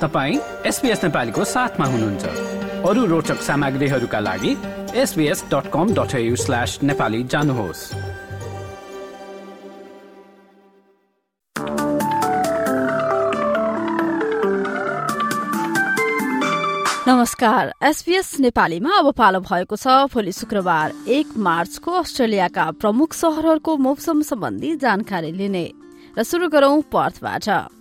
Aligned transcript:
तपाईँ 0.00 0.38
एसपिएस 0.66 1.04
नेपालीको 1.04 1.44
साथमा 1.44 1.86
हुनुहुन्छ। 1.86 2.24
अरू 2.84 3.04
रोचक 3.06 3.40
सामग्रीहरूका 3.40 4.20
लागि 4.20 4.52
SBS 4.94 5.44
dot 5.44 5.70
com 5.72 5.94
dot 5.94 6.12
slash 6.36 6.78
Nepali 6.82 7.22
जानुहोस्। 7.24 7.80
नमस्कार। 17.08 17.72
एसपीएस 17.82 18.40
नेपालीमा 18.40 18.98
अब 18.98 19.12
पालो 19.14 19.40
भएको 19.40 19.76
छ। 19.76 19.86
भोलि 20.12 20.32
शुक्रबार 20.32 20.92
एक 21.08 21.36
मार्चको 21.38 21.92
अस्ट्रेलियाका 21.92 22.70
प्रमुख 22.70 23.14
शहरहरूको 23.14 23.76
मौसम 23.76 24.22
सम्बन्धी 24.22 24.76
जानकारी 24.76 25.32
लिने। 25.32 25.72
र 26.18 26.22
शुरू 26.22 26.48
गरौं 26.48 26.82
पर्थबाट। 26.82 27.75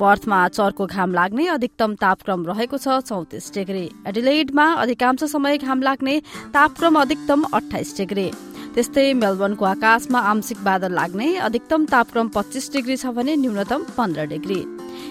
पर्थमा 0.00 0.36
चर्को 0.50 0.86
घाम 0.86 1.14
लाग्ने 1.14 1.46
अधिकतम 1.50 1.94
तापक्रम 1.96 2.44
रहेको 2.46 2.78
छ 2.78 3.00
चौतिस 3.02 3.52
डिग्री। 3.54 3.84
एडिलेडमा 4.08 4.66
अधिकांश 4.82 5.24
समय 5.30 5.58
घाम 5.58 5.82
लाग्ने 5.82 6.18
तापक्रम 6.54 7.00
अधिकतम 7.00 7.44
अठाइस 7.54 7.96
डिग्री। 7.96 8.30
त्यस्तै 8.74 9.12
मेलबर्नको 9.14 9.64
आकाशमा 9.66 10.18
आंशिक 10.30 10.64
बादल 10.64 10.92
लाग्ने 10.94 11.28
अधिकतम 11.44 11.84
तापक्रम 11.86 12.28
पच्चिस 12.34 12.72
डिग्री 12.72 12.96
छ 12.96 13.12
भने 13.12 13.36
न्यूनतम 13.36 13.84
पन्ध्र 13.96 14.26
डिग्री। 14.32 14.60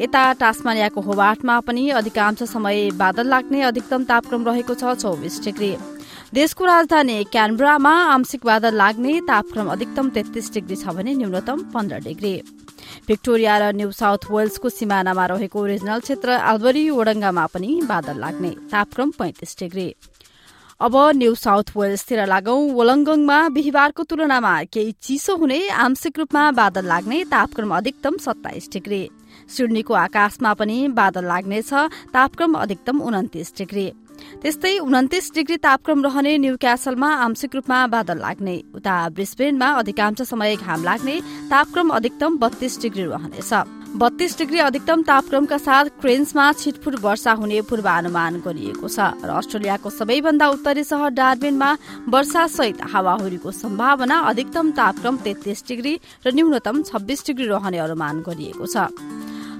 यता 0.00 0.22
टास्मानियाको 0.40 1.00
होबाटमा 1.02 1.60
पनि 1.60 1.88
अधिकांश 2.00 2.42
समय 2.48 2.90
बादल 2.96 3.26
लाग्ने 3.28 3.62
अधिकतम 3.68 4.04
तापक्रम 4.06 4.44
रहेको 4.46 4.74
छ 4.74 4.94
चौबिस 4.96 5.44
डिग्री। 5.44 5.72
देशको 6.34 6.64
राजधानी 6.64 7.22
क्यानब्रामा 7.26 7.90
आंशिक 8.06 8.44
बादल 8.46 8.74
लाग्ने 8.76 9.20
तापक्रम 9.28 9.68
अधिकतम 9.68 10.08
तेत्तीस 10.14 10.52
डिग्री 10.54 10.76
छ 10.76 10.94
भने 10.94 11.14
न्यूनतम 11.14 11.62
पन्ध्र 11.72 11.96
डिग्री। 12.00 12.34
भिक्टोरिया 13.08 13.56
र 13.58 13.72
न्यू 13.74 13.90
साउथ 13.90 14.30
वेल्सको 14.30 14.68
सिमानामा 14.70 15.24
रहेको 15.26 15.64
रिजनल 15.66 16.00
क्षेत्र 16.00 16.30
आल्बरी 16.30 16.84
ओडङ्गामा 16.90 17.46
पनि 17.50 17.70
बादल 17.82 18.20
लाग्ने 18.22 18.50
तापक्रम 18.70 19.10
पैंतिस 19.18 19.56
डिग्री। 19.58 19.88
अब 20.80 20.94
न्यू 21.18 21.34
साउथ 21.34 21.74
वेल्सतिर 21.76 22.26
लागौं 22.26 22.60
वलङ्गङमा 22.78 23.38
बिहिबारको 23.50 24.02
तुलनामा 24.06 24.54
केही 24.70 24.92
चिसो 25.02 25.36
हुने 25.36 25.58
आंशिक 25.82 26.18
रूपमा 26.18 26.44
बादल 26.54 26.86
लाग्ने 26.86 27.24
तापक्रम 27.26 27.74
अधिकतम 27.76 28.16
सत्ताइस 28.26 28.70
डिग्री। 28.72 29.02
सिडनीको 29.50 29.94
आकाशमा 29.96 30.54
पनि 30.54 30.78
बादल 30.94 31.26
लाग्नेछ 31.26 31.72
तापक्रम 32.14 32.54
अधिकतम 32.54 33.00
उन्तिस 33.02 33.52
डिग्री। 33.58 33.86
त्यस्तै 34.42 34.76
उन्तिस 34.80 35.30
डिग्री 35.34 35.56
तापक्रम 35.58 36.04
रहने 36.04 36.36
न्यू 36.38 36.56
क्यासलमा 36.60 37.10
आंशिक 37.24 37.54
रूपमा 37.54 37.78
बादल 37.88 38.18
लाग्ने। 38.20 38.56
उता 38.74 38.96
ब्रिस्बेनमा 39.10 39.68
अधिकांश 39.80 40.22
समय 40.28 40.56
घाम 40.56 40.84
लाग्ने 40.84 41.20
तापक्रम 41.50 41.88
अधिकतम 41.90 42.36
बत्तीस 42.38 42.80
डिग्री 42.82 43.04
रहनेछ। 43.04 43.52
बत्तीस 43.90 44.36
डिग्री 44.38 44.58
अधिकतम 44.60 45.02
तापक्रमका 45.02 45.56
साथ 45.58 45.84
क्रेन्समा 46.00 46.44
छिटफुट 46.52 46.94
वर्षा 47.02 47.32
हुने 47.32 47.60
पूर्वानुमान 47.66 48.38
गरिएको 48.40 48.88
छ 48.88 48.98
र 49.18 49.30
अस्ट्रेलियाको 49.34 49.90
सबैभन्दा 49.90 50.46
उत्तरी 50.48 50.84
सहर 50.84 51.10
डार्बिनमा 51.10 51.70
वर्षा 52.08 52.46
सहित 52.48 52.78
हावाहुरीको 52.86 53.50
सम्भावना 53.52 54.18
अधिकतम 54.30 54.70
तापक्रम 54.78 55.16
तेत्तीस 55.26 55.64
डिग्री 55.68 55.94
र 56.22 56.34
न्यूनतम 56.34 56.82
छब्बीस 56.86 57.26
डिग्री 57.26 57.46
रहने 57.50 57.78
अनुमान 57.80 58.22
गरिएको 58.22 58.66
छ। 58.66 58.86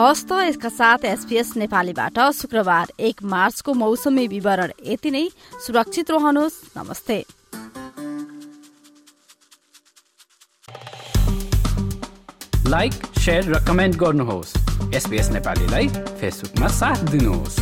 हस्त 0.00 0.32
यसका 0.32 0.68
साथ 0.68 1.04
एसपीएस 1.04 1.56
नेपालीबाट 1.56 2.18
शुक्रबार 2.30 2.92
एक 3.00 3.22
मार्चको 3.22 3.74
मौसमी 3.74 4.26
विवरण। 4.26 4.72
यति 4.86 5.10
नै। 5.10 5.28
सुरक्षित 5.66 6.10
रहनुहोस्। 6.10 6.54
नमस्ते। 6.76 7.24
लाइक 12.66 12.92
र 13.28 13.64
कमेन्ट 13.68 13.96
गर्नुहोस्। 13.96 14.56
एसपिएस 14.94 15.28
नेपालीलाई 15.28 15.88
फेसबुकमा 15.88 16.68
साथ 16.68 16.96
दिनुहोस्। 16.96 17.60